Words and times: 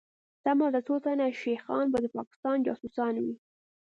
سمه 0.43 0.67
ده 0.73 0.79
څوتنه 0.87 1.25
شيخان 1.41 1.85
به 1.93 1.99
دپاکستان 2.05 2.57
جاسوسان 2.67 3.13
وي 3.23 3.35